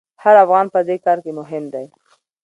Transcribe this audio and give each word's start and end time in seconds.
هر 0.23 0.35
افغان 0.45 0.65
په 0.73 0.79
دې 0.87 0.97
کار 1.05 1.17
کې 1.23 1.31
مهم 1.39 1.63
دی. 1.73 1.85